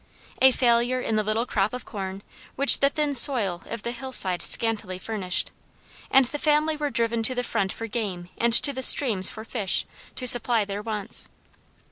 A 0.41 0.51
failure 0.51 0.99
in 0.99 1.15
the 1.15 1.21
little 1.21 1.45
crop 1.45 1.73
of 1.73 1.85
corn, 1.85 2.23
which 2.55 2.79
the 2.79 2.89
thin 2.89 3.13
soil 3.13 3.61
of 3.67 3.83
the 3.83 3.91
hillside 3.91 4.41
scantily 4.41 4.97
furnished, 4.97 5.51
and 6.09 6.25
the 6.25 6.39
family 6.39 6.75
were 6.75 6.89
driven 6.89 7.21
to 7.21 7.35
the 7.35 7.43
front 7.43 7.71
for 7.71 7.85
game 7.85 8.27
and 8.39 8.51
to 8.51 8.73
the 8.73 8.81
streams 8.81 9.29
for 9.29 9.45
fish, 9.45 9.85
to 10.15 10.25
supply 10.25 10.65
their 10.65 10.81
wants. 10.81 11.29